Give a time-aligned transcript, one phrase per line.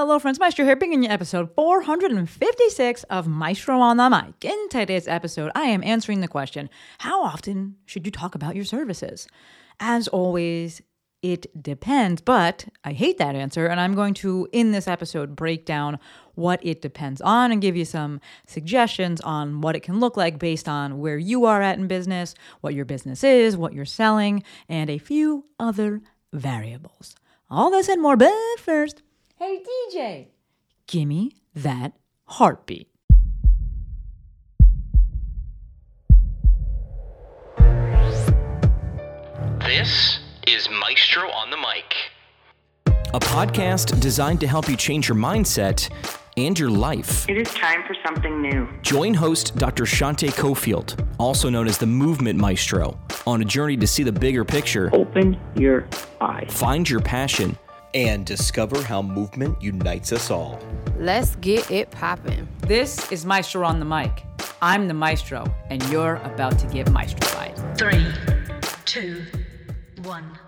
[0.00, 0.38] Hello, friends.
[0.38, 4.44] Maestro here, bringing you episode 456 of Maestro on the Mic.
[4.44, 8.64] In today's episode, I am answering the question How often should you talk about your
[8.64, 9.26] services?
[9.80, 10.82] As always,
[11.20, 13.66] it depends, but I hate that answer.
[13.66, 15.98] And I'm going to, in this episode, break down
[16.36, 20.38] what it depends on and give you some suggestions on what it can look like
[20.38, 24.44] based on where you are at in business, what your business is, what you're selling,
[24.68, 26.02] and a few other
[26.32, 27.16] variables.
[27.50, 29.02] All this and more, but first,
[29.38, 30.26] hey DJ,
[30.86, 31.92] gimme that
[32.24, 32.88] heartbeat.
[39.60, 41.94] This is Maestro on the Mic.
[43.14, 45.88] a podcast designed to help you change your mindset
[46.36, 47.28] and your life.
[47.28, 48.68] It is time for something new.
[48.82, 49.84] Join host Dr.
[49.84, 54.44] Shante Cofield, also known as the Movement Maestro, on a journey to see the bigger
[54.44, 55.86] picture, Open your
[56.20, 56.48] eyes.
[56.50, 57.56] find your passion,
[57.94, 60.58] and discover how movement unites us all.
[60.98, 62.48] Let's get it poppin'.
[62.60, 64.24] This is Maestro on the Mic.
[64.60, 67.78] I'm the Maestro, and you're about to get maestrofied.
[67.78, 68.06] Three,
[68.84, 69.24] two,
[70.02, 70.38] one.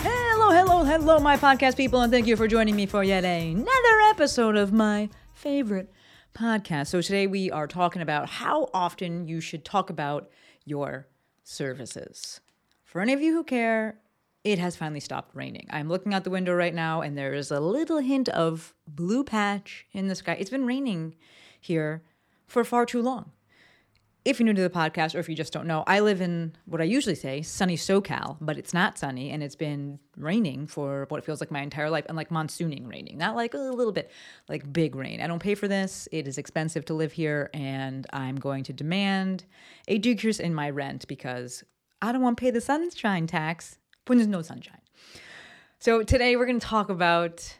[0.00, 4.00] Hello, hello, hello, my podcast people, and thank you for joining me for yet another
[4.10, 5.90] episode of my favorite
[6.34, 6.88] podcast.
[6.88, 10.30] So, today we are talking about how often you should talk about
[10.64, 11.08] your
[11.42, 12.40] services.
[12.84, 13.98] For any of you who care,
[14.44, 15.66] it has finally stopped raining.
[15.70, 19.24] I'm looking out the window right now, and there is a little hint of blue
[19.24, 20.36] patch in the sky.
[20.38, 21.14] It's been raining
[21.60, 22.02] here
[22.46, 23.32] for far too long
[24.28, 26.54] if you're new to the podcast or if you just don't know, I live in
[26.66, 31.06] what I usually say sunny SoCal, but it's not sunny and it's been raining for
[31.08, 33.92] what it feels like my entire life and like monsooning raining, not like a little
[33.92, 34.10] bit,
[34.46, 35.22] like big rain.
[35.22, 36.08] I don't pay for this.
[36.12, 39.46] It is expensive to live here and I'm going to demand
[39.86, 41.64] a decrease in my rent because
[42.02, 43.78] I don't want to pay the sunshine tax
[44.08, 44.80] when there's no sunshine.
[45.78, 47.56] So today we're going to talk about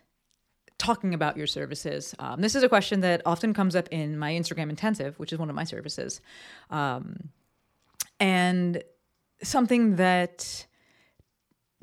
[0.79, 2.15] talking about your services.
[2.19, 5.39] Um, this is a question that often comes up in my Instagram intensive, which is
[5.39, 6.21] one of my services,
[6.71, 7.31] um,
[8.21, 8.83] and
[9.43, 10.67] something that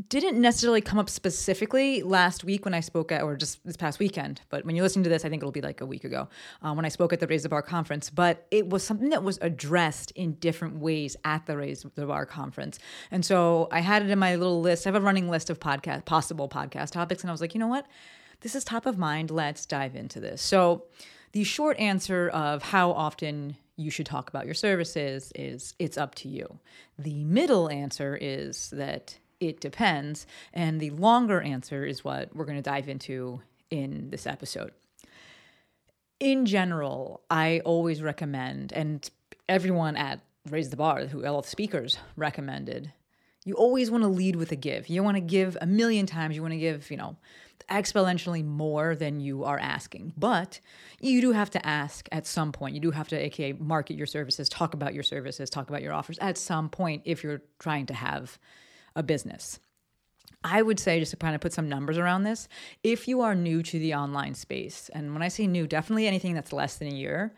[0.09, 3.99] didn't necessarily come up specifically last week when I spoke at, or just this past
[3.99, 4.41] weekend.
[4.49, 6.27] But when you're listening to this, I think it'll be like a week ago
[6.61, 8.09] uh, when I spoke at the Raise the Bar conference.
[8.09, 12.25] But it was something that was addressed in different ways at the Raise the Bar
[12.25, 12.79] conference.
[13.11, 14.85] And so I had it in my little list.
[14.85, 17.23] I have a running list of podcast, possible podcast topics.
[17.23, 17.87] And I was like, you know what?
[18.41, 19.31] This is top of mind.
[19.31, 20.41] Let's dive into this.
[20.41, 20.85] So
[21.31, 26.15] the short answer of how often you should talk about your services is it's up
[26.15, 26.59] to you.
[26.97, 30.25] The middle answer is that it depends.
[30.53, 34.71] And the longer answer is what we're going to dive into in this episode.
[36.19, 39.09] In general, I always recommend, and
[39.49, 42.93] everyone at Raise the Bar, who the speakers recommended,
[43.43, 44.89] you always want to lead with a give.
[44.89, 46.35] You want to give a million times.
[46.35, 47.15] You want to give, you know,
[47.69, 50.13] exponentially more than you are asking.
[50.17, 50.59] But
[50.99, 52.73] you do have to ask at some point.
[52.75, 55.93] You do have to, aka, market your services, talk about your services, talk about your
[55.93, 58.39] offers at some point if you're trying to have
[58.95, 59.59] a business.
[60.43, 62.47] I would say, just to kind of put some numbers around this,
[62.83, 66.35] if you are new to the online space, and when I say new, definitely anything
[66.35, 67.33] that's less than a year,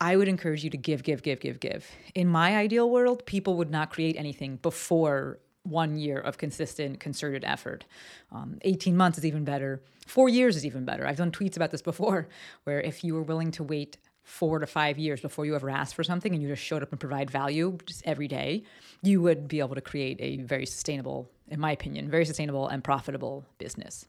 [0.00, 1.86] I would encourage you to give, give, give, give, give.
[2.14, 7.44] In my ideal world, people would not create anything before one year of consistent, concerted
[7.44, 7.84] effort.
[8.32, 9.82] Um, 18 months is even better.
[10.06, 11.06] Four years is even better.
[11.06, 12.28] I've done tweets about this before,
[12.64, 15.94] where if you were willing to wait four to five years before you ever asked
[15.94, 18.62] for something and you just showed up and provide value just every day,
[19.02, 22.84] you would be able to create a very sustainable, in my opinion, very sustainable and
[22.84, 24.04] profitable business.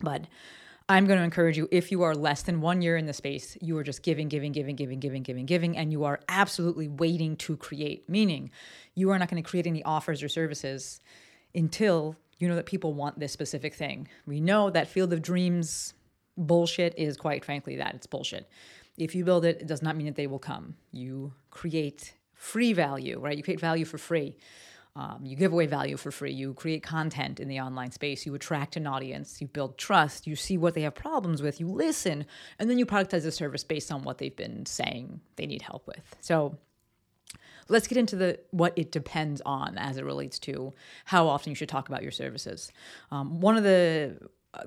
[0.00, 0.26] But
[0.86, 3.56] I'm going to encourage you if you are less than one year in the space,
[3.62, 7.34] you are just giving, giving, giving, giving, giving, giving, giving, and you are absolutely waiting
[7.36, 8.50] to create, meaning
[8.94, 11.00] you are not going to create any offers or services
[11.54, 14.08] until you know that people want this specific thing.
[14.26, 15.94] We know that field of dreams
[16.38, 18.48] bullshit is quite frankly that it's bullshit.
[18.98, 20.74] If you build it, it does not mean that they will come.
[20.92, 23.36] You create free value, right?
[23.36, 24.36] You create value for free.
[24.96, 26.32] Um, you give away value for free.
[26.32, 28.26] You create content in the online space.
[28.26, 29.40] You attract an audience.
[29.40, 30.26] You build trust.
[30.26, 31.60] You see what they have problems with.
[31.60, 32.26] You listen,
[32.58, 35.86] and then you productize a service based on what they've been saying they need help
[35.86, 36.16] with.
[36.20, 36.58] So
[37.68, 40.72] let's get into the what it depends on as it relates to
[41.04, 42.72] how often you should talk about your services.
[43.12, 44.18] Um, one of the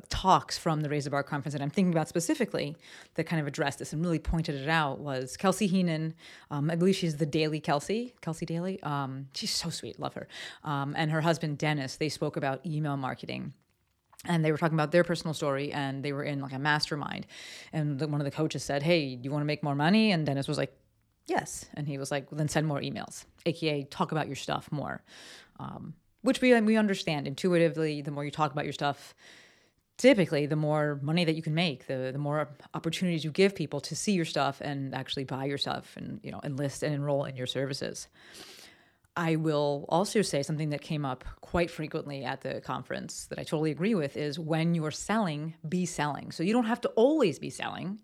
[0.10, 2.76] talks from the Raise the Bar conference that I'm thinking about specifically
[3.16, 6.14] that kind of addressed this and really pointed it out was Kelsey Heenan.
[6.52, 8.82] Um, I believe she's the Daily Kelsey, Kelsey Daily.
[8.84, 10.28] Um, she's so sweet, love her.
[10.64, 11.96] Um, and her husband Dennis.
[11.96, 13.54] They spoke about email marketing
[14.26, 17.26] and they were talking about their personal story and they were in like a mastermind
[17.74, 20.12] and the, one of the coaches said hey do you want to make more money
[20.12, 20.72] and dennis was like
[21.26, 24.72] yes and he was like well, then send more emails aka talk about your stuff
[24.72, 25.02] more
[25.60, 29.16] um, which we, we understand intuitively the more you talk about your stuff
[30.02, 33.80] typically the more money that you can make, the the more opportunities you give people
[33.82, 37.26] to see your stuff and actually buy your stuff and you know enlist and enroll
[37.26, 38.08] in your services.
[39.16, 43.44] I will also say something that came up quite frequently at the conference that I
[43.44, 46.32] totally agree with is when you're selling, be selling.
[46.32, 48.00] So you don't have to always be selling,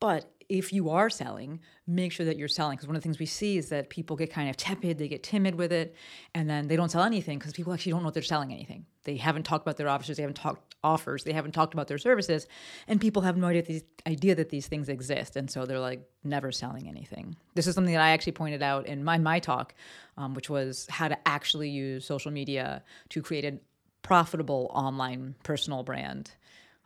[0.00, 2.76] but if you are selling, make sure that you're selling.
[2.76, 5.08] Because one of the things we see is that people get kind of tepid, they
[5.08, 5.96] get timid with it,
[6.34, 8.84] and then they don't sell anything because people actually don't know if they're selling anything.
[9.04, 11.96] They haven't talked about their offers, they haven't talked offers, they haven't talked about their
[11.96, 12.46] services,
[12.86, 15.36] and people have no idea, these, idea that these things exist.
[15.36, 17.34] And so they're like never selling anything.
[17.54, 19.74] This is something that I actually pointed out in my, my talk,
[20.18, 23.58] um, which was how to actually use social media to create a
[24.02, 26.32] profitable online personal brand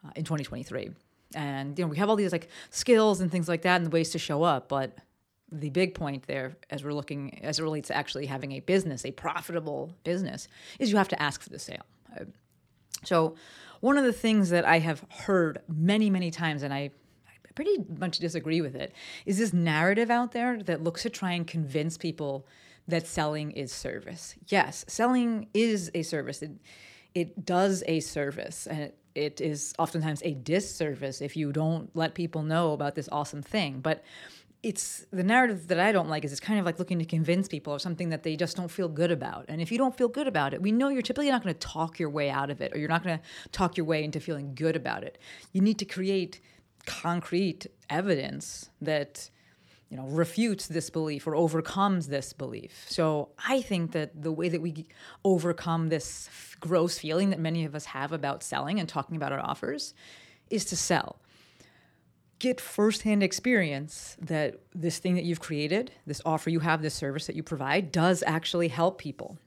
[0.04, 0.90] uh, in 2023
[1.34, 4.10] and you know we have all these like skills and things like that and ways
[4.10, 4.96] to show up but
[5.52, 9.04] the big point there as we're looking as it relates to actually having a business
[9.04, 11.84] a profitable business is you have to ask for the sale.
[13.04, 13.36] So
[13.80, 16.90] one of the things that i have heard many many times and i
[17.28, 18.92] I pretty much disagree with it
[19.24, 22.46] is this narrative out there that looks to try and convince people
[22.88, 24.34] that selling is service.
[24.48, 26.42] Yes selling is a service.
[26.42, 26.52] It,
[27.14, 32.14] it does a service and it, it is oftentimes a disservice if you don't let
[32.14, 34.04] people know about this awesome thing but
[34.62, 37.46] it's the narrative that I don't like is it's kind of like looking to convince
[37.46, 39.44] people of something that they just don't feel good about.
[39.46, 41.60] And if you don't feel good about it, we know you're typically not going to
[41.60, 44.18] talk your way out of it or you're not going to talk your way into
[44.18, 45.18] feeling good about it.
[45.52, 46.40] You need to create
[46.84, 49.30] concrete evidence that
[49.88, 52.86] you know refutes this belief or overcomes this belief.
[52.88, 54.86] So i think that the way that we
[55.24, 59.32] overcome this f- gross feeling that many of us have about selling and talking about
[59.32, 59.94] our offers
[60.50, 61.20] is to sell.
[62.38, 67.26] Get firsthand experience that this thing that you've created this offer you have this service
[67.26, 69.38] that you provide does actually help people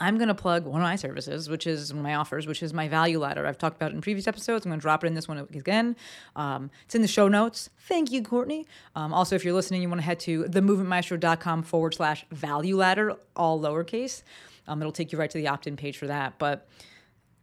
[0.00, 2.88] I'm going to plug one of my services, which is my offers, which is my
[2.88, 3.46] value ladder.
[3.46, 4.66] I've talked about it in previous episodes.
[4.66, 5.96] I'm going to drop it in this one again.
[6.34, 7.70] Um, it's in the show notes.
[7.78, 8.66] Thank you, Courtney.
[8.96, 13.14] Um, also, if you're listening, you want to head to themovementmaestro.com forward slash value ladder,
[13.36, 14.22] all lowercase.
[14.66, 16.38] Um, it'll take you right to the opt in page for that.
[16.38, 16.68] But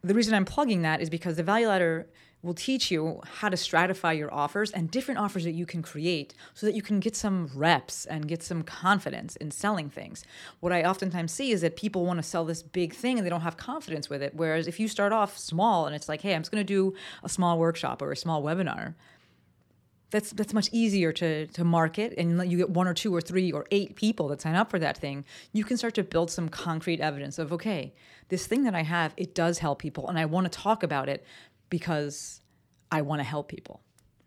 [0.02, 2.06] the reason I'm plugging that is because the value ladder
[2.42, 6.34] will teach you how to stratify your offers and different offers that you can create
[6.54, 10.24] so that you can get some reps and get some confidence in selling things.
[10.60, 13.30] What I oftentimes see is that people want to sell this big thing and they
[13.30, 14.34] don't have confidence with it.
[14.34, 16.94] Whereas if you start off small and it's like, hey, I'm just going to do
[17.22, 18.94] a small workshop or a small webinar,
[20.12, 23.50] that's that's much easier to to market and you get one or two or three
[23.50, 26.48] or eight people that sign up for that thing you can start to build some
[26.48, 27.92] concrete evidence of okay
[28.28, 31.08] this thing that i have it does help people and i want to talk about
[31.08, 31.24] it
[31.72, 32.40] because
[32.92, 33.80] i want to help people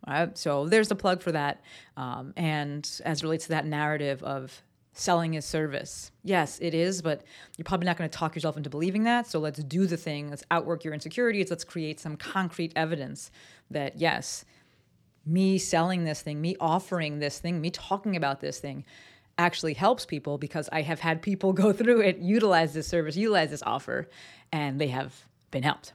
[0.07, 1.61] right so there's the plug for that
[1.95, 4.61] um, and as relates to that narrative of
[4.93, 7.23] selling is service yes it is but
[7.57, 10.29] you're probably not going to talk yourself into believing that so let's do the thing
[10.29, 13.29] let's outwork your insecurities let's create some concrete evidence
[13.69, 14.45] that yes
[15.25, 18.85] me selling this thing, me offering this thing, me talking about this thing
[19.37, 23.49] actually helps people because I have had people go through it, utilize this service, utilize
[23.49, 24.07] this offer,
[24.51, 25.93] and they have been helped.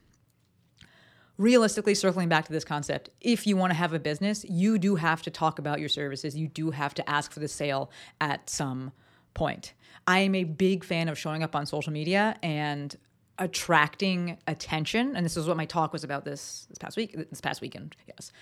[1.41, 4.97] Realistically, circling back to this concept, if you want to have a business, you do
[4.97, 6.37] have to talk about your services.
[6.37, 7.91] You do have to ask for the sale
[8.21, 8.93] at some
[9.33, 9.73] point.
[10.07, 12.95] I am a big fan of showing up on social media and
[13.39, 17.41] attracting attention and this is what my talk was about this this past week this
[17.41, 18.33] past weekend yes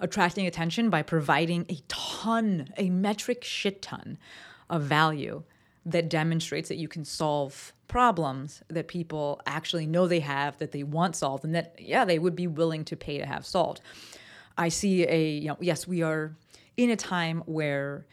[0.00, 4.16] attracting attention by providing a ton a metric shit ton
[4.70, 5.42] of value
[5.86, 10.82] that demonstrates that you can solve problems that people actually know they have that they
[10.82, 13.80] want solved and that yeah they would be willing to pay to have solved
[14.58, 16.36] i see a you know yes we are
[16.76, 18.04] in a time where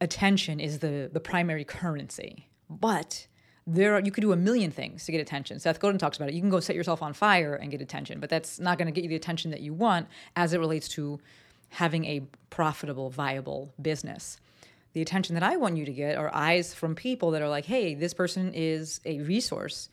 [0.00, 3.28] attention is the the primary currency but
[3.66, 5.58] there are, you could do a million things to get attention.
[5.58, 6.34] Seth Godin talks about it.
[6.34, 8.92] You can go set yourself on fire and get attention, but that's not going to
[8.92, 10.06] get you the attention that you want
[10.36, 11.18] as it relates to
[11.70, 14.38] having a profitable, viable business.
[14.94, 17.66] The attention that I want you to get are eyes from people that are like,
[17.66, 19.88] hey, this person is a resource.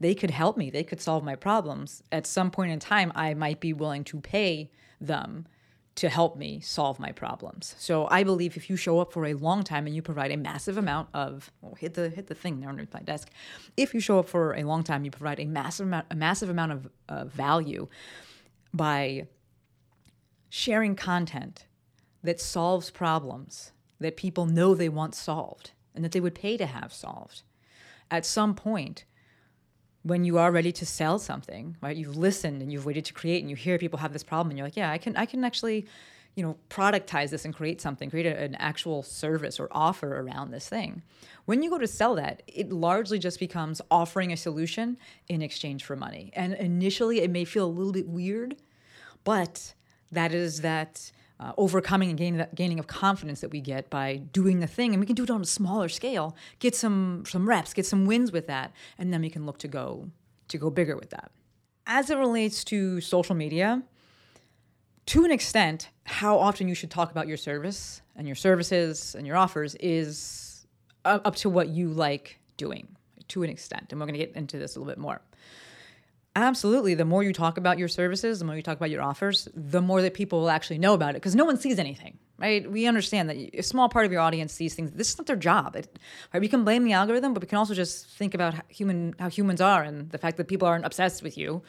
[0.00, 0.70] They could help me.
[0.70, 2.02] They could solve my problems.
[2.10, 4.70] At some point in time, I might be willing to pay
[5.00, 5.46] them
[5.96, 7.74] to help me solve my problems.
[7.78, 10.36] So I believe if you show up for a long time and you provide a
[10.36, 13.30] massive amount of oh, hit the hit the thing there underneath my desk.
[13.78, 16.50] If you show up for a long time, you provide a massive amount a massive
[16.50, 17.88] amount of uh, value
[18.74, 19.26] by
[20.50, 21.66] sharing content
[22.22, 26.66] that solves problems that people know they want solved and that they would pay to
[26.66, 27.42] have solved.
[28.10, 29.04] At some point,
[30.02, 31.96] when you are ready to sell something, right?
[31.96, 34.58] You've listened and you've waited to create and you hear people have this problem and
[34.58, 35.86] you're like, yeah, I can I can actually
[36.36, 40.50] you know, productize this and create something, create a, an actual service or offer around
[40.50, 41.02] this thing.
[41.46, 44.98] When you go to sell that, it largely just becomes offering a solution
[45.28, 46.30] in exchange for money.
[46.36, 48.56] And initially, it may feel a little bit weird,
[49.24, 49.72] but
[50.12, 54.16] that is that uh, overcoming and gaining, that, gaining of confidence that we get by
[54.16, 56.36] doing the thing, and we can do it on a smaller scale.
[56.58, 59.68] Get some some reps, get some wins with that, and then we can look to
[59.68, 60.10] go
[60.48, 61.30] to go bigger with that.
[61.86, 63.82] As it relates to social media,
[65.06, 69.26] to an extent, how often you should talk about your service and your services and
[69.26, 70.66] your offers is
[71.04, 72.88] up to what you like doing
[73.28, 73.86] to an extent.
[73.90, 75.20] And we're going to get into this a little bit more.
[76.36, 76.94] Absolutely.
[76.94, 79.80] The more you talk about your services, the more you talk about your offers, the
[79.80, 82.70] more that people will actually know about it because no one sees anything, right?
[82.70, 84.90] We understand that a small part of your audience sees things.
[84.92, 85.76] This is not their job.
[85.76, 85.98] It,
[86.34, 86.40] right?
[86.40, 89.30] We can blame the algorithm, but we can also just think about how human how
[89.30, 91.62] humans are and the fact that people aren't obsessed with you.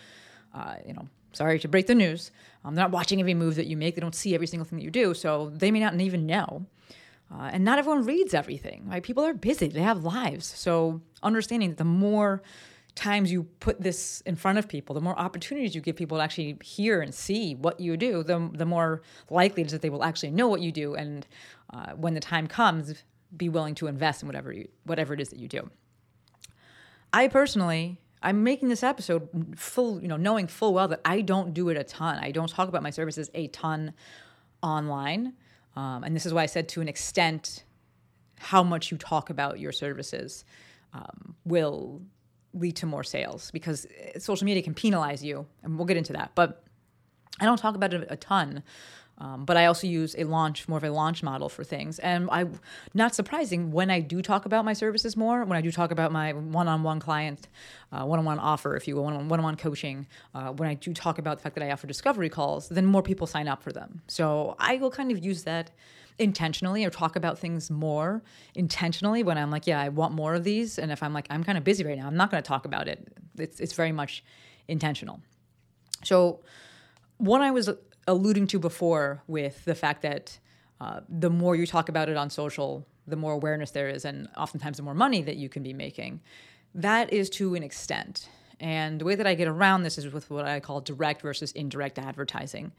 [0.54, 2.32] Uh, you know, sorry to break the news.
[2.66, 3.96] Um, they're not watching every move that you make.
[3.96, 6.66] They don't see every single thing that you do, so they may not even know.
[7.34, 9.02] Uh, and not everyone reads everything, right?
[9.02, 9.70] People are busy.
[9.70, 10.46] They have lives.
[10.46, 12.42] So understanding that the more
[12.98, 16.24] times you put this in front of people, the more opportunities you give people to
[16.24, 19.90] actually hear and see what you do, the, the more likely it is that they
[19.90, 20.96] will actually know what you do.
[20.96, 21.26] And
[21.74, 23.04] uh, when the time comes,
[23.36, 25.70] be willing to invest in whatever you, whatever it is that you do.
[27.14, 31.54] I personally, I'm making this episode full, you know, knowing full well that I don't
[31.54, 32.18] do it a ton.
[32.22, 33.94] I don't talk about my services a ton
[34.62, 35.34] online.
[35.76, 37.64] Um, and this is why I said to an extent,
[38.40, 40.46] how much you talk about your services
[40.94, 42.02] um, will
[42.60, 46.14] lead to more sales because uh, social media can penalize you, and we'll get into
[46.14, 46.32] that.
[46.36, 46.64] But
[47.40, 48.64] I don't talk about it a ton.
[49.20, 51.98] Um, but I also use a launch, more of a launch model for things.
[52.00, 52.46] And I,
[52.94, 56.12] not surprising, when I do talk about my services more, when I do talk about
[56.12, 57.48] my one-on-one client,
[57.92, 61.44] uh, one-on-one offer, if you will, one-on-one coaching, uh, when I do talk about the
[61.44, 64.04] fact that I offer discovery calls, then more people sign up for them.
[64.08, 65.72] So I will kind of use that
[66.20, 68.24] intentionally or talk about things more
[68.56, 70.80] intentionally when I'm like, yeah, I want more of these.
[70.80, 72.66] And if I'm like, I'm kind of busy right now, I'm not going to talk
[72.66, 73.08] about it.
[73.38, 74.24] It's, it's very much
[74.68, 75.22] intentional.
[76.04, 76.42] So,
[77.18, 77.70] what I was
[78.08, 80.38] alluding to before with the fact that
[80.80, 84.30] uh, the more you talk about it on social, the more awareness there is, and
[84.38, 86.22] oftentimes the more money that you can be making.
[86.76, 88.30] That is to an extent.
[88.60, 91.52] And the way that I get around this is with what I call direct versus
[91.52, 92.72] indirect advertising.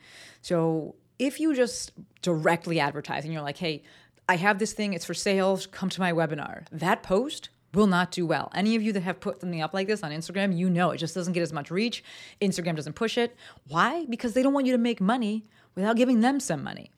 [0.42, 3.82] So if you just directly advertise and you're like, hey,
[4.28, 8.10] I have this thing, it's for sales, come to my webinar, that post will not
[8.10, 8.50] do well.
[8.54, 10.98] Any of you that have put something up like this on Instagram, you know it
[10.98, 12.02] just doesn't get as much reach.
[12.40, 13.36] Instagram doesn't push it.
[13.68, 14.06] Why?
[14.08, 15.44] Because they don't want you to make money
[15.74, 16.90] without giving them some money.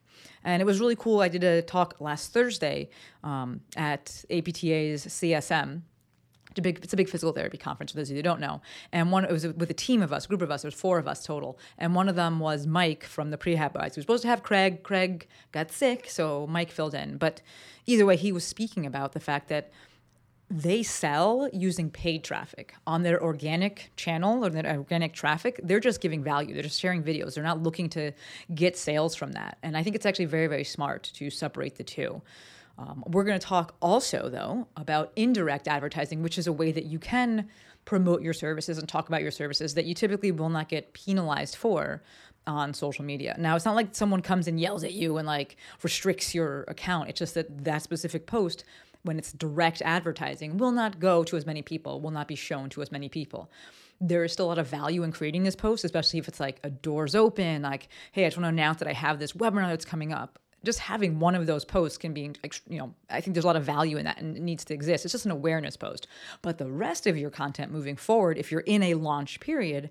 [0.43, 1.21] And it was really cool.
[1.21, 2.89] I did a talk last Thursday
[3.23, 5.83] um, at APTA's CSM,
[6.51, 8.41] it's a big, it's a big physical therapy conference for those of you who don't
[8.41, 8.61] know.
[8.93, 10.63] And one, it was with a team of us, a group of us.
[10.63, 13.75] There was four of us total, and one of them was Mike from the Prehab
[13.75, 13.97] Guys.
[13.97, 14.83] We were supposed to have Craig.
[14.83, 17.17] Craig got sick, so Mike filled in.
[17.17, 17.41] But
[17.87, 19.71] either way, he was speaking about the fact that
[20.51, 25.61] they sell using paid traffic on their organic channel or their organic traffic.
[25.63, 26.53] They're just giving value.
[26.55, 27.35] They're just sharing videos.
[27.35, 28.11] They're not looking to
[28.53, 29.59] get sales from that.
[29.63, 32.21] And I think it's actually very, very smart to separate the two.
[32.81, 36.87] Um, we're going to talk also, though, about indirect advertising, which is a way that
[36.87, 37.49] you can
[37.85, 41.57] promote your services and talk about your services that you typically will not get penalized
[41.57, 42.03] for
[42.47, 43.37] on social media.
[43.39, 47.11] Now, it's not like someone comes and yells at you and like restricts your account.
[47.11, 48.65] It's just that that specific post,
[49.03, 52.71] when it's direct advertising, will not go to as many people, will not be shown
[52.71, 53.51] to as many people
[54.03, 56.59] there is still a lot of value in creating this post, especially if it's like
[56.65, 59.69] a doors open, like, hey, I just want to announce that I have this webinar
[59.69, 62.33] that's coming up just having one of those posts can be,
[62.69, 64.75] you know, I think there's a lot of value in that and it needs to
[64.75, 65.05] exist.
[65.05, 66.07] It's just an awareness post.
[66.43, 69.91] But the rest of your content moving forward, if you're in a launch period,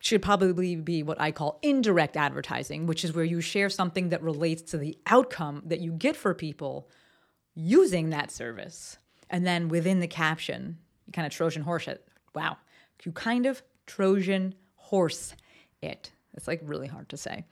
[0.00, 4.22] should probably be what I call indirect advertising, which is where you share something that
[4.22, 6.90] relates to the outcome that you get for people
[7.54, 8.98] using that service.
[9.30, 12.06] And then within the caption, you kind of Trojan horse it.
[12.34, 12.58] Wow.
[13.02, 15.34] You kind of Trojan horse
[15.80, 16.12] it.
[16.34, 17.44] It's like really hard to say.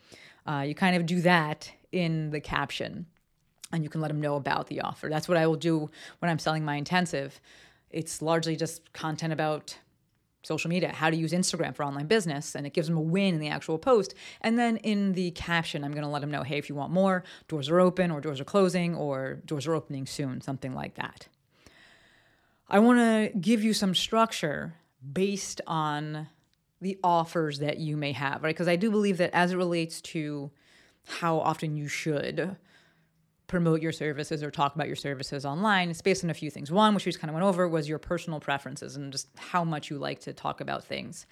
[0.46, 3.06] Uh, you kind of do that in the caption
[3.72, 5.08] and you can let them know about the offer.
[5.08, 7.40] That's what I will do when I'm selling my intensive.
[7.90, 9.78] It's largely just content about
[10.42, 13.34] social media, how to use Instagram for online business, and it gives them a win
[13.34, 14.14] in the actual post.
[14.40, 16.92] And then in the caption, I'm going to let them know, hey, if you want
[16.92, 20.96] more, doors are open, or doors are closing, or doors are opening soon, something like
[20.96, 21.28] that.
[22.68, 24.74] I want to give you some structure
[25.12, 26.26] based on
[26.80, 28.54] the offers that you may have, right?
[28.54, 30.50] Because I do believe that as it relates to
[31.06, 32.56] how often you should
[33.46, 35.90] promote your services or talk about your services online.
[35.90, 36.72] It's based on a few things.
[36.72, 39.62] One, which we just kind of went over, was your personal preferences and just how
[39.62, 41.26] much you like to talk about things.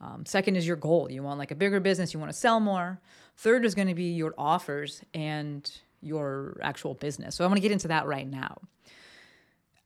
[0.00, 1.10] Um, second is your goal.
[1.10, 3.00] You want like a bigger business, you want to sell more.
[3.36, 5.70] Third is going to be your offers and
[6.02, 7.36] your actual business.
[7.36, 8.60] So I want to get into that right now.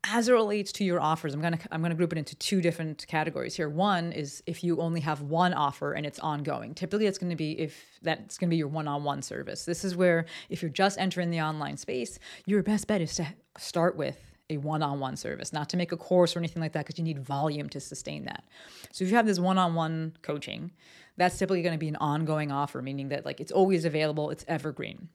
[0.09, 3.05] As it relates to your offers, I'm gonna I'm gonna group it into two different
[3.07, 3.67] categories here.
[3.67, 6.73] One is if you only have one offer and it's ongoing.
[6.73, 9.65] Typically, it's to be if that's to be your one-on-one service.
[9.65, 13.27] This is where if you're just entering the online space, your best bet is to
[13.57, 14.17] start with
[14.49, 17.19] a one-on-one service, not to make a course or anything like that, because you need
[17.19, 18.45] volume to sustain that.
[18.91, 20.71] So if you have this one-on-one coaching,
[21.17, 24.45] that's typically going to be an ongoing offer, meaning that like it's always available, it's
[24.47, 25.09] evergreen.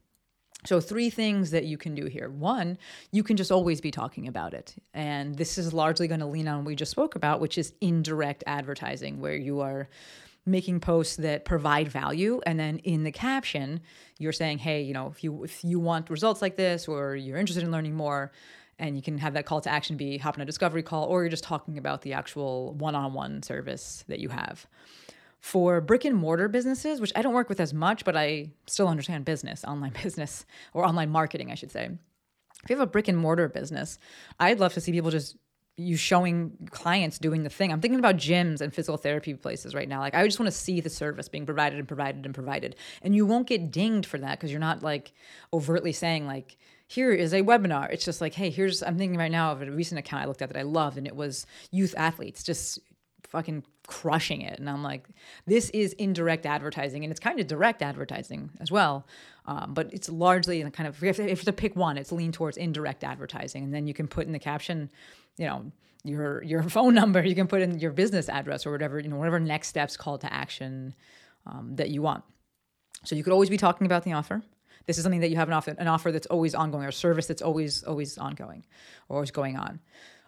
[0.64, 2.30] So, three things that you can do here.
[2.30, 2.78] One,
[3.10, 4.76] you can just always be talking about it.
[4.94, 7.72] And this is largely going to lean on what we just spoke about, which is
[7.80, 9.88] indirect advertising, where you are
[10.44, 13.80] making posts that provide value and then in the caption
[14.18, 17.38] you're saying hey you know if you if you want results like this or you're
[17.38, 18.32] interested in learning more
[18.78, 21.22] and you can have that call to action be hop on a discovery call or
[21.22, 24.66] you're just talking about the actual one-on-one service that you have
[25.42, 28.86] for brick and mortar businesses, which I don't work with as much, but I still
[28.86, 31.90] understand business, online business, or online marketing, I should say.
[32.62, 33.98] If you have a brick and mortar business,
[34.38, 35.36] I'd love to see people just
[35.76, 37.72] you showing clients doing the thing.
[37.72, 39.98] I'm thinking about gyms and physical therapy places right now.
[39.98, 42.76] Like I just want to see the service being provided and provided and provided.
[43.00, 45.12] And you won't get dinged for that because you're not like
[45.52, 46.56] overtly saying like
[46.86, 47.90] here is a webinar.
[47.90, 50.42] It's just like, hey, here's I'm thinking right now of a recent account I looked
[50.42, 52.78] at that I loved and it was youth athletes just
[53.32, 54.58] fucking crushing it.
[54.60, 55.08] And I'm like,
[55.46, 59.06] this is indirect advertising, and it's kind of direct advertising as well.
[59.46, 63.02] Um, but it's largely kind of if, if to pick one, it's lean towards indirect
[63.02, 64.90] advertising, and then you can put in the caption,
[65.38, 65.72] you know,
[66.04, 67.24] your your phone number.
[67.24, 70.18] You can put in your business address or whatever, you know, whatever next steps call
[70.18, 70.94] to action
[71.46, 72.22] um, that you want.
[73.04, 74.42] So you could always be talking about the offer.
[74.86, 77.26] This is something that you have an offer, an offer that's always ongoing, or service
[77.26, 78.66] that's always always ongoing,
[79.08, 79.80] or always going on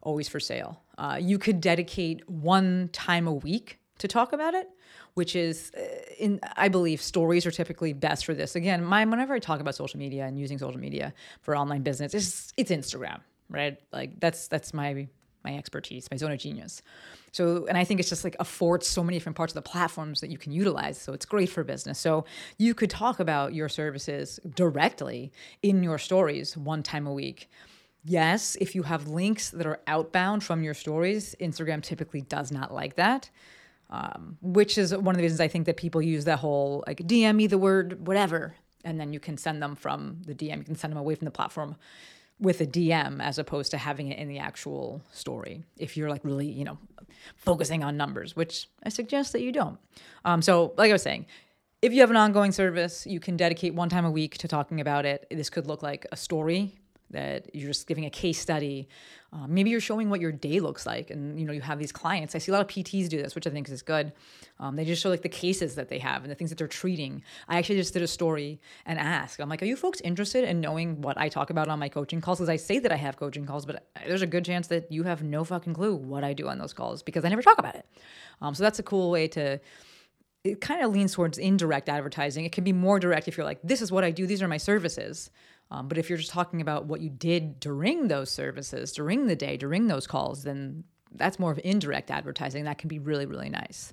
[0.05, 0.83] always for sale.
[0.99, 4.69] Uh, you could dedicate one time a week to talk about it,
[5.15, 5.83] which is, uh,
[6.19, 8.57] in I believe, stories are typically best for this.
[8.57, 12.15] Again, my whenever I talk about social media and using social media for online business,
[12.15, 13.79] it's it's Instagram, right?
[13.93, 15.09] Like that's that's my
[15.45, 16.83] my expertise, my zone of genius.
[17.33, 20.21] So, and I think it's just like affords so many different parts of the platforms
[20.21, 20.99] that you can utilize.
[20.99, 21.99] So it's great for business.
[21.99, 22.25] So
[22.59, 27.51] you could talk about your services directly in your stories one time a week.
[28.05, 32.73] Yes, if you have links that are outbound from your stories, Instagram typically does not
[32.73, 33.31] like that.
[33.91, 36.99] Um, which is one of the reasons I think that people use that whole like
[36.99, 40.59] DM me the word whatever, and then you can send them from the DM.
[40.59, 41.77] You can send them away from the platform
[42.41, 45.63] with a DM as opposed to having it in the actual story.
[45.79, 46.79] If you're like really, you know,
[47.37, 49.79] focusing on numbers, which I suggest that you don't.
[50.25, 51.27] Um, so, like I was saying,
[51.81, 54.81] if you have an ongoing service, you can dedicate one time a week to talking
[54.81, 55.27] about it.
[55.31, 56.75] This could look like a story
[57.11, 58.89] that you're just giving a case study.
[59.33, 61.93] Uh, maybe you're showing what your day looks like, and you know you have these
[61.93, 62.35] clients.
[62.35, 64.13] I see a lot of PTs do this, which I think is good.
[64.61, 66.69] Um, they just show like the cases that they have and the things that they're
[66.69, 67.23] treating.
[67.49, 70.61] I actually just did a story and asked, I'm like, are you folks interested in
[70.61, 72.39] knowing what I talk about on my coaching calls?
[72.39, 75.03] Because I say that I have coaching calls, but there's a good chance that you
[75.03, 77.75] have no fucking clue what I do on those calls because I never talk about
[77.75, 77.87] it.
[78.41, 79.61] Um, so that's a cool way to
[80.45, 82.45] it kind of leans towards indirect advertising.
[82.45, 84.49] It can be more direct if you're like, this is what I do, these are
[84.49, 85.31] my services.
[85.75, 89.35] Um, but if you're just talking about what you did during those services, during the
[89.35, 92.63] day, during those calls, then that's more of indirect advertising.
[92.65, 93.93] That can be really, really nice.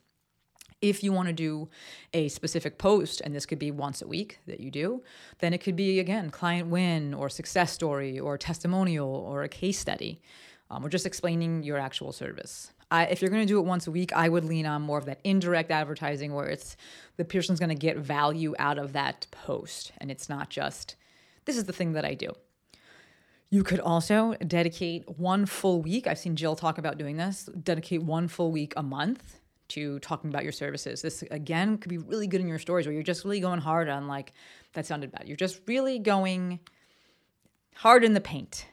[0.80, 1.70] If you want to do
[2.14, 5.02] a specific post, and this could be once a week that you do,
[5.40, 9.80] then it could be again client win or success story or testimonial or a case
[9.80, 10.22] study
[10.70, 12.74] um, or just explaining your actual service.
[12.92, 15.00] I, if you're going to do it once a week, I would lean on more
[15.00, 16.76] of that indirect advertising where it's
[17.18, 20.96] the person's going to get value out of that post and it's not just
[21.52, 22.32] this is the thing that I do.
[23.50, 26.08] You could also dedicate one full week.
[26.08, 27.50] I've seen Jill talk about doing this.
[27.62, 31.02] Dedicate one full week a month to talking about your services.
[31.02, 33.90] This again could be really good in your stories where you're just really going hard
[33.90, 34.32] on like
[34.72, 35.28] that sounded bad.
[35.28, 36.62] You're just really going
[37.76, 38.66] hard in the paint.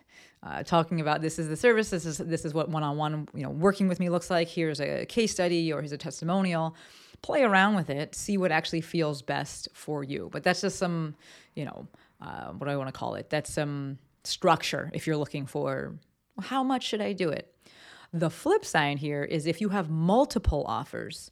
[0.45, 3.51] Uh, talking about this is the service, this is this is what one-on-one you know
[3.51, 4.47] working with me looks like.
[4.47, 6.77] Here's a case study or here's a testimonial.
[7.23, 10.29] Play around with it, see what actually feels best for you.
[10.33, 11.17] But that's just some
[11.57, 11.89] you know
[12.21, 13.31] uh, what do I want to call it?
[13.31, 15.99] That's some structure if you're looking for
[16.41, 17.55] how much should I do it.
[18.13, 21.31] The flip side here is if you have multiple offers,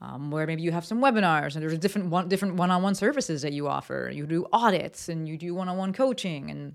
[0.00, 3.52] um, where maybe you have some webinars and there's different one, different one-on-one services that
[3.52, 4.10] you offer.
[4.12, 6.74] You do audits and you do one-on-one coaching and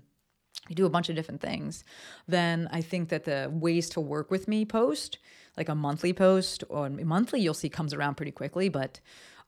[0.68, 1.84] you do a bunch of different things.
[2.26, 5.18] Then I think that the ways to work with me post,
[5.56, 9.00] like a monthly post or monthly, you'll see comes around pretty quickly, but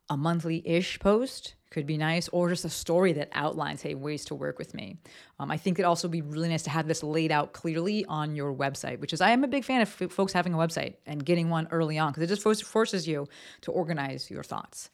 [0.08, 4.34] a monthly-ish post could be nice, or just a story that outlines, hey, ways to
[4.34, 4.96] work with me.
[5.38, 8.36] Um, I think it'd also be really nice to have this laid out clearly on
[8.36, 10.94] your website, which is I am a big fan of f- folks having a website
[11.06, 13.28] and getting one early on because it just force- forces you
[13.62, 14.90] to organize your thoughts.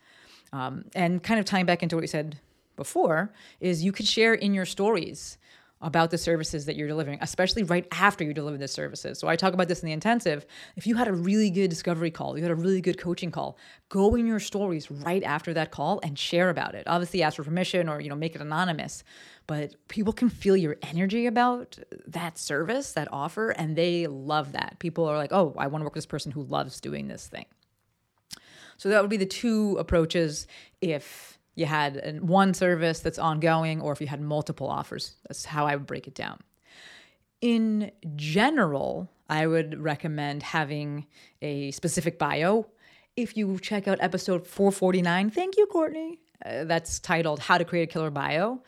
[0.53, 2.39] Um, and kind of tying back into what you said
[2.77, 5.39] before is you could share in your stories
[5.83, 9.19] about the services that you're delivering, especially right after you deliver the services.
[9.19, 10.47] So I talk about this in the intensive.
[10.77, 13.59] If you had a really good discovery call, you had a really good coaching call,
[13.89, 16.85] go in your stories right after that call and share about it.
[16.87, 19.03] Obviously ask for permission or you know make it anonymous,
[19.47, 24.77] but people can feel your energy about that service, that offer, and they love that.
[24.79, 27.27] People are like, "Oh, I want to work with this person who loves doing this
[27.27, 27.47] thing."
[28.77, 30.47] So that would be the two approaches
[30.81, 35.17] if you had one service that's ongoing or if you had multiple offers.
[35.29, 36.41] That's how I would break it down.
[37.41, 41.07] In general, I would recommend having
[41.41, 42.67] a specific bio.
[43.17, 46.21] If you check out episode 449, thank you, Courtney.
[46.45, 48.63] Uh, that's titled How to Create a Killer Bio.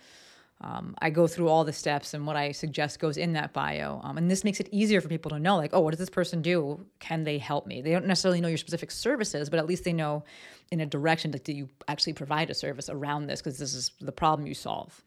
[0.64, 4.00] Um, I go through all the steps and what I suggest goes in that bio.
[4.03, 6.09] Um, and this makes it easier for people to know, like, oh, what does this
[6.09, 6.87] person do?
[7.00, 7.83] Can they help me?
[7.83, 10.24] They don't necessarily know your specific services, but at least they know
[10.70, 13.42] in a direction like, do you actually provide a service around this?
[13.42, 15.05] Because this is the problem you solve.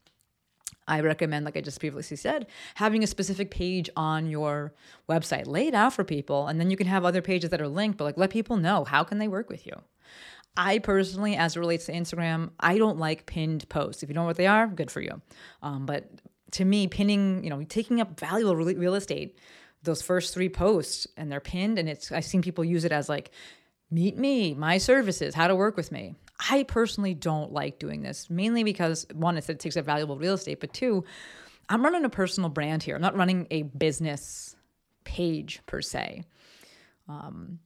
[0.88, 4.74] I recommend, like I just previously said, having a specific page on your
[5.10, 7.98] website laid out for people, and then you can have other pages that are linked,
[7.98, 9.74] but like let people know how can they work with you.
[10.58, 14.04] I personally, as it relates to Instagram, I don't like pinned posts.
[14.04, 15.22] If you don't know what they are, good for you.
[15.62, 16.10] Um, but
[16.52, 19.38] to me, pinning, you know, taking up valuable real estate,
[19.84, 23.08] those first three posts, and they're pinned, and it's I've seen people use it as
[23.08, 23.32] like,
[23.91, 26.15] meet me, my services, how to work with me.
[26.50, 30.60] I personally don't like doing this, mainly because one, it takes up valuable real estate,
[30.60, 31.04] but two,
[31.70, 32.96] I'm running a personal brand here.
[32.96, 34.56] I'm not running a business
[35.04, 36.24] page per se.
[37.08, 37.60] Um,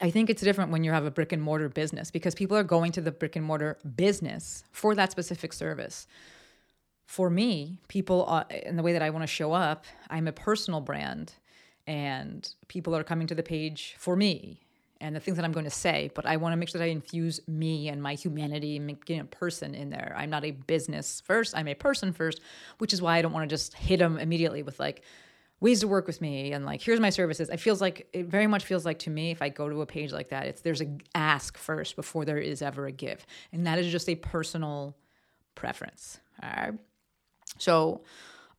[0.00, 2.64] I think it's different when you have a brick and mortar business because people are
[2.64, 6.06] going to the brick and mortar business for that specific service.
[7.04, 10.32] For me, people, are, in the way that I want to show up, I'm a
[10.32, 11.34] personal brand
[11.86, 14.60] and people are coming to the page for me
[15.00, 16.84] and the things that I'm going to say, but I want to make sure that
[16.84, 20.14] I infuse me and my humanity and making a person in there.
[20.16, 22.40] I'm not a business first, I'm a person first,
[22.78, 25.02] which is why I don't want to just hit them immediately with like
[25.62, 27.48] ways to work with me and like here's my services.
[27.48, 29.86] It feels like it very much feels like to me if I go to a
[29.86, 33.24] page like that, it's there's a ask first before there is ever a give.
[33.52, 34.96] And that is just a personal
[35.54, 36.20] preference.
[36.42, 36.74] All right.
[37.58, 38.02] So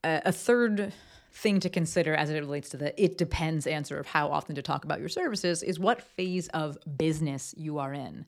[0.03, 0.93] uh, a third
[1.35, 4.61] thing to consider as it relates to the it depends answer of how often to
[4.61, 8.25] talk about your services is what phase of business you are in.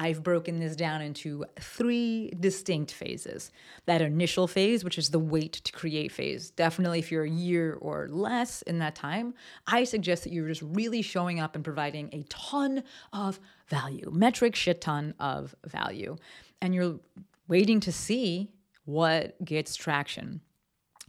[0.00, 3.52] I've broken this down into three distinct phases.
[3.86, 6.50] That initial phase, which is the wait to create phase.
[6.50, 9.34] Definitely, if you're a year or less in that time,
[9.68, 14.56] I suggest that you're just really showing up and providing a ton of value, metric
[14.56, 16.16] shit ton of value.
[16.60, 16.98] And you're
[17.46, 18.50] waiting to see
[18.84, 20.40] what gets traction.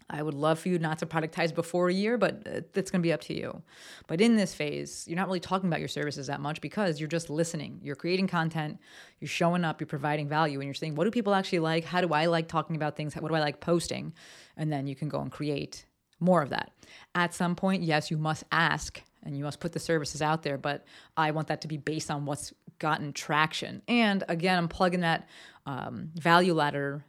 [0.09, 3.07] I would love for you not to productize before a year, but that's going to
[3.07, 3.61] be up to you.
[4.07, 7.09] But in this phase, you're not really talking about your services that much because you're
[7.09, 7.79] just listening.
[7.83, 8.79] You're creating content,
[9.19, 11.85] you're showing up, you're providing value, and you're saying, what do people actually like?
[11.85, 13.15] How do I like talking about things?
[13.15, 14.13] What do I like posting?
[14.57, 15.85] And then you can go and create
[16.19, 16.71] more of that.
[17.15, 20.57] At some point, yes, you must ask and you must put the services out there,
[20.57, 20.85] but
[21.17, 23.81] I want that to be based on what's gotten traction.
[23.87, 25.27] And again, I'm plugging that
[25.65, 27.03] um, value ladder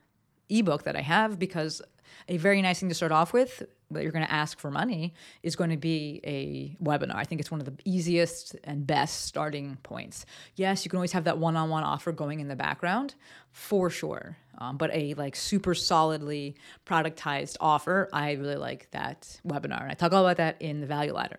[0.48, 1.80] ebook that I have because
[2.28, 5.14] a very nice thing to start off with that you're going to ask for money
[5.42, 7.16] is going to be a webinar.
[7.16, 10.26] I think it's one of the easiest and best starting points.
[10.54, 13.14] Yes, you can always have that one-on-one offer going in the background
[13.52, 14.36] for sure.
[14.58, 19.82] Um, but a like super solidly productized offer, I really like that webinar.
[19.82, 21.38] And I talk all about that in the value ladder.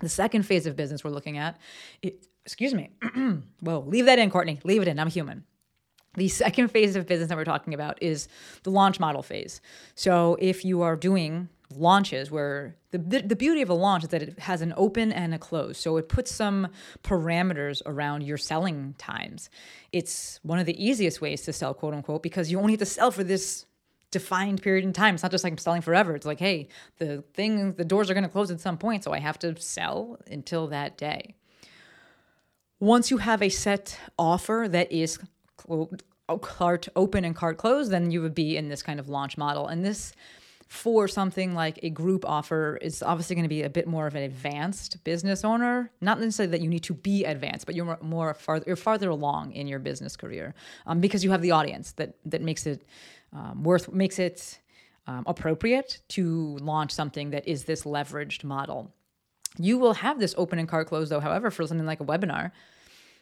[0.00, 1.58] The second phase of business we're looking at,
[2.02, 2.92] it, excuse me.
[3.60, 4.60] Whoa, leave that in, Courtney.
[4.64, 4.98] Leave it in.
[4.98, 5.44] I'm human.
[6.14, 8.28] The second phase of business that we're talking about is
[8.62, 9.60] the launch model phase.
[9.94, 14.22] So if you are doing launches where the, the beauty of a launch is that
[14.22, 15.78] it has an open and a close.
[15.78, 16.68] So it puts some
[17.02, 19.50] parameters around your selling times.
[19.92, 22.86] It's one of the easiest ways to sell quote unquote because you only have to
[22.86, 23.66] sell for this
[24.10, 25.14] defined period in time.
[25.14, 26.14] It's not just like i'm selling forever.
[26.14, 29.12] It's like hey the thing the doors are going to close at some point so
[29.12, 31.34] i have to sell until that day.
[32.80, 35.18] Once you have a set offer that is
[36.36, 39.66] cart open and cart closed, then you would be in this kind of launch model.
[39.66, 40.12] And this,
[40.66, 44.14] for something like a group offer, is obviously going to be a bit more of
[44.14, 45.90] an advanced business owner.
[46.02, 49.52] Not necessarily that you need to be advanced, but you're more farther you're farther along
[49.52, 50.54] in your business career
[50.86, 52.86] um, because you have the audience that that makes it
[53.32, 54.60] um, worth makes it
[55.06, 58.92] um, appropriate to launch something that is this leveraged model.
[59.56, 61.20] You will have this open and cart closed though.
[61.20, 62.52] However, for something like a webinar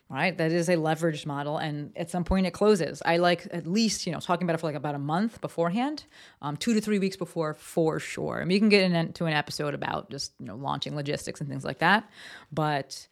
[0.09, 0.37] right?
[0.37, 3.03] That is a leveraged model, and at some point it closes.
[3.05, 6.05] I like at least you know talking about it for like about a month beforehand,
[6.43, 8.41] um, two to three weeks before for sure.
[8.41, 11.49] I mean, you can get into an episode about just you know launching logistics and
[11.49, 12.09] things like that,
[12.53, 13.07] but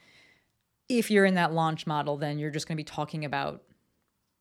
[0.89, 3.63] if you're in that launch model, then you're just going to be talking about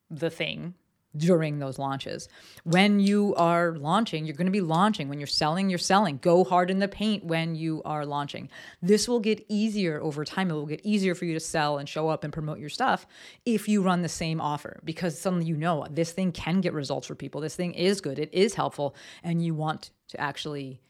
[0.10, 0.74] the thing
[1.15, 2.28] during those launches.
[2.63, 5.10] When you are launching, you're going to be launching.
[5.10, 6.17] When you're selling, you're selling.
[6.17, 8.49] Go hard in the paint when you are launching.
[8.82, 10.49] This will get easier over time.
[10.49, 13.06] It will get easier for you to sell and show up and promote your stuff
[13.45, 17.08] if you run the same offer because suddenly you know this thing can get results
[17.08, 17.41] for people.
[17.41, 20.82] This thing is good, it is helpful, and you want to actually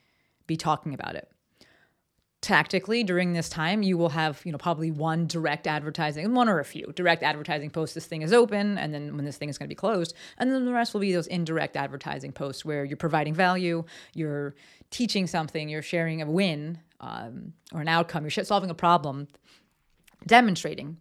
[0.47, 1.32] be talking about it
[2.43, 6.59] tactically during this time you will have you know probably one direct advertising one or
[6.59, 9.57] a few direct advertising posts this thing is open and then when this thing is
[9.57, 12.83] going to be closed and then the rest will be those indirect advertising posts where
[12.83, 14.53] you're providing value you're
[14.91, 19.25] teaching something you're sharing a win um, or an outcome you're solving a problem
[20.27, 20.97] demonstrating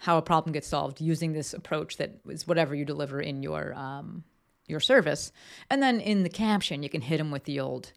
[0.00, 3.72] how a problem gets solved using this approach that is whatever you deliver in your
[3.74, 4.24] um,
[4.66, 5.32] your service.
[5.70, 7.92] And then in the caption you can hit them with the old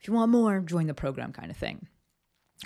[0.00, 1.86] if you want more join the program kind of thing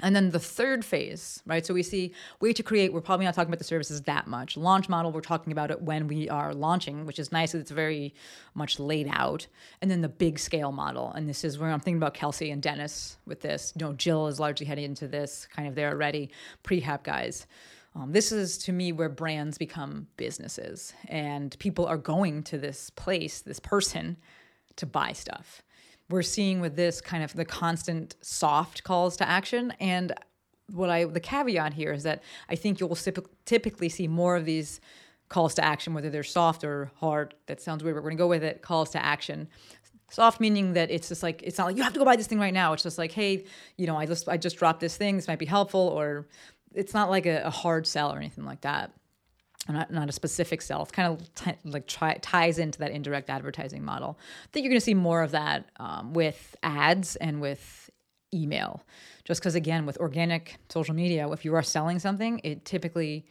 [0.02, 1.64] and then the third phase, right?
[1.64, 4.56] So we see way to create, we're probably not talking about the services that much.
[4.56, 7.54] Launch model, we're talking about it when we are launching, which is nice.
[7.54, 8.14] It's very
[8.54, 9.46] much laid out.
[9.82, 11.12] And then the big scale model.
[11.12, 13.72] And this is where I'm thinking about Kelsey and Dennis with this.
[13.74, 16.30] You know, Jill is largely heading into this, kind of there already,
[16.62, 17.46] prehab guys.
[17.96, 22.90] Um, this is to me where brands become businesses and people are going to this
[22.90, 24.16] place, this person,
[24.76, 25.62] to buy stuff
[26.10, 29.72] we're seeing with this kind of the constant soft calls to action.
[29.80, 30.12] And
[30.72, 32.98] what i the caveat here is that i think you'll
[33.46, 34.80] typically see more of these
[35.28, 38.26] calls to action whether they're soft or hard that sounds weird but we're to go
[38.26, 39.48] with it calls to action.
[40.10, 42.26] Soft meaning that it's just like it's not like you have to go buy this
[42.26, 42.72] thing right now.
[42.72, 43.44] It's just like hey
[43.76, 45.16] you know i just i just dropped this thing.
[45.16, 46.26] This might be helpful or
[46.74, 48.92] it's not like a, a hard sell or anything like that
[49.68, 50.60] not, not a specific.
[50.60, 54.18] It's kind of t- like try, ties into that indirect advertising model.
[54.44, 57.90] I think you're going to see more of that um, with ads and with
[58.32, 58.82] email.
[59.24, 63.26] Just because, again, with organic social media, if you are selling something, it typically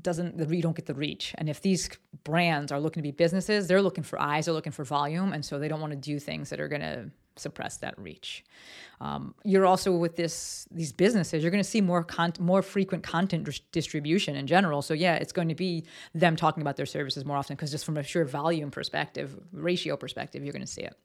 [0.00, 1.34] doesn't the you don't get the reach.
[1.38, 1.88] And if these
[2.24, 5.44] brands are looking to be businesses, they're looking for eyes, they're looking for volume, and
[5.44, 8.44] so they don't want to do things that are going to suppress that reach.
[9.00, 13.02] Um, you're also with this these businesses, you're going to see more con- more frequent
[13.02, 14.82] content distribution in general.
[14.82, 17.84] So yeah, it's going to be them talking about their services more often because just
[17.84, 20.96] from a sheer volume perspective, ratio perspective, you're going to see it.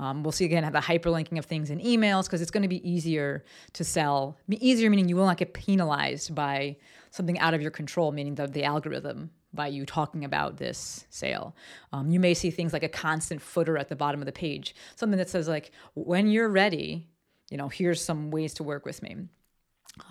[0.00, 2.88] Um, we'll see again the hyperlinking of things in emails because it's going to be
[2.88, 4.36] easier to sell.
[4.48, 6.76] Easier meaning you will not get penalized by
[7.10, 11.54] something out of your control, meaning the, the algorithm by you talking about this sale.
[11.92, 14.74] Um, you may see things like a constant footer at the bottom of the page,
[14.96, 17.06] something that says like, when you're ready,
[17.50, 19.16] you know, here's some ways to work with me.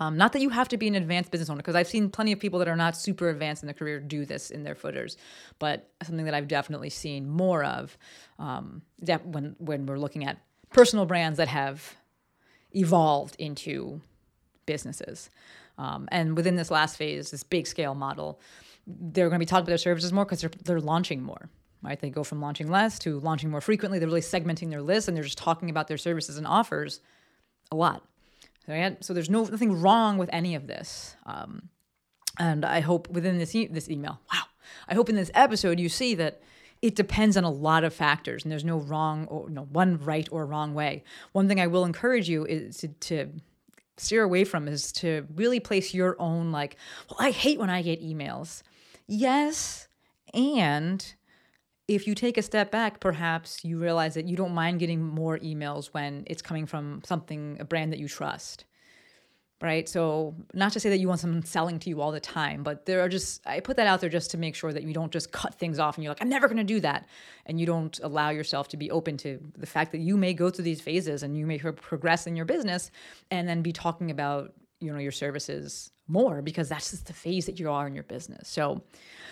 [0.00, 2.32] Um, not that you have to be an advanced business owner, because I've seen plenty
[2.32, 5.16] of people that are not super advanced in their career do this in their footers,
[5.58, 7.96] but something that I've definitely seen more of
[8.38, 8.82] um,
[9.24, 10.38] when when we're looking at
[10.70, 11.96] personal brands that have
[12.72, 14.02] evolved into
[14.66, 15.30] businesses.
[15.78, 18.40] Um, and within this last phase, this big scale model,
[18.88, 21.48] they're going to be talking about their services more because they're, they're launching more.
[21.82, 22.00] Right?
[22.00, 23.98] They go from launching less to launching more frequently.
[24.00, 27.00] They're really segmenting their list and they're just talking about their services and offers
[27.70, 28.04] a lot.
[28.66, 29.02] Right?
[29.02, 31.16] so there's no nothing wrong with any of this.
[31.24, 31.70] Um,
[32.38, 34.42] and i hope within this e- this email wow
[34.88, 36.40] i hope in this episode you see that
[36.80, 40.28] it depends on a lot of factors and there's no wrong or no one right
[40.30, 41.02] or wrong way.
[41.32, 43.32] One thing i will encourage you is to, to
[43.96, 46.76] steer away from is to really place your own like
[47.10, 48.62] well i hate when i get emails
[49.08, 49.88] yes
[50.34, 51.14] and
[51.88, 55.38] if you take a step back perhaps you realize that you don't mind getting more
[55.38, 58.64] emails when it's coming from something a brand that you trust
[59.60, 59.88] right?
[59.88, 62.86] So, not to say that you want someone selling to you all the time, but
[62.86, 65.12] there are just, I put that out there just to make sure that you don't
[65.12, 67.06] just cut things off and you're like, I'm never going to do that.
[67.46, 70.50] And you don't allow yourself to be open to the fact that you may go
[70.50, 72.90] through these phases and you may progress in your business
[73.30, 77.46] and then be talking about, you know, your services more because that's just the phase
[77.46, 78.48] that you are in your business.
[78.48, 78.82] So,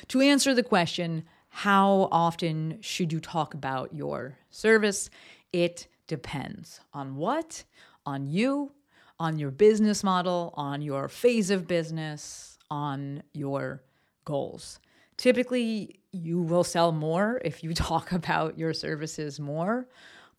[0.09, 5.11] to answer the question, how often should you talk about your service?
[5.53, 7.65] It depends on what?
[8.05, 8.73] On you,
[9.19, 13.83] on your business model, on your phase of business, on your
[14.25, 14.81] goals.
[15.17, 19.89] Typically, you will sell more if you talk about your services more.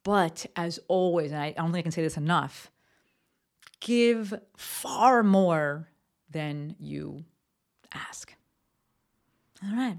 [0.04, 2.72] But as always, and I don't think I can say this enough,
[3.80, 5.90] give far more
[6.30, 7.24] than you
[7.94, 8.34] ask.
[9.64, 9.98] All right.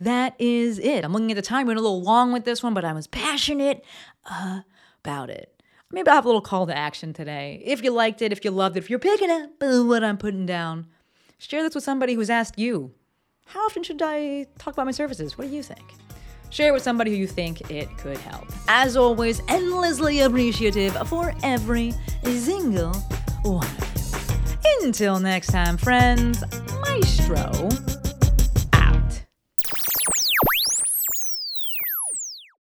[0.00, 1.04] That is it.
[1.04, 1.66] I'm looking at the time.
[1.66, 3.84] We went a little long with this one, but I was passionate
[5.04, 5.54] about it
[5.90, 7.62] maybe I'll have a little call to action today.
[7.64, 10.44] If you liked it, if you loved it, if you're picking up what I'm putting
[10.44, 10.86] down,
[11.40, 12.92] Share this with somebody who's asked you,
[13.46, 15.38] how often should I talk about my services?
[15.38, 15.94] What do you think?
[16.50, 18.46] Share it with somebody who you think it could help.
[18.66, 22.92] As always, endlessly appreciative for every single
[23.44, 23.87] one.
[24.82, 26.42] Until next time, friends,
[26.86, 27.68] Maestro